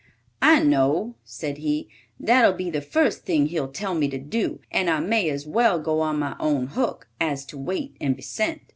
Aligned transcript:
"I 0.41 0.63
know,", 0.63 1.13
said 1.23 1.59
he, 1.59 1.87
"that'll 2.19 2.53
be 2.53 2.71
the 2.71 2.81
first 2.81 3.23
thing 3.23 3.45
he'll 3.45 3.71
tell 3.71 3.93
me 3.93 4.07
to 4.07 4.17
do, 4.17 4.59
and 4.71 4.89
I 4.89 4.99
may 4.99 5.29
as 5.29 5.45
well 5.45 5.77
go 5.79 5.99
on 6.01 6.17
my 6.17 6.35
own 6.39 6.65
hook, 6.69 7.07
as 7.19 7.45
to 7.45 7.57
wait 7.59 7.97
and 8.01 8.15
be 8.15 8.23
sent." 8.23 8.61